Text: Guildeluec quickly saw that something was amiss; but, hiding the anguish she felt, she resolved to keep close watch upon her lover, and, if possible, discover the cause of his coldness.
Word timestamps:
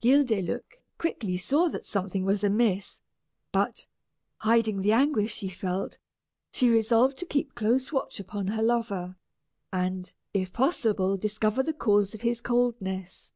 Guildeluec 0.00 0.82
quickly 0.98 1.36
saw 1.36 1.68
that 1.68 1.86
something 1.86 2.24
was 2.24 2.42
amiss; 2.42 3.00
but, 3.52 3.86
hiding 4.38 4.80
the 4.80 4.90
anguish 4.90 5.32
she 5.36 5.48
felt, 5.48 5.98
she 6.50 6.68
resolved 6.68 7.16
to 7.18 7.24
keep 7.24 7.54
close 7.54 7.92
watch 7.92 8.18
upon 8.18 8.48
her 8.48 8.62
lover, 8.64 9.14
and, 9.72 10.14
if 10.34 10.52
possible, 10.52 11.16
discover 11.16 11.62
the 11.62 11.72
cause 11.72 12.12
of 12.12 12.22
his 12.22 12.40
coldness. 12.40 13.32